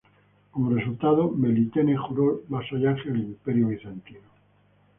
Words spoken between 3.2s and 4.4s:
Imperio bizantino.